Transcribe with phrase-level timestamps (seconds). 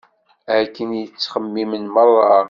[0.59, 2.37] Akken i ttxemmimen meṛṛa.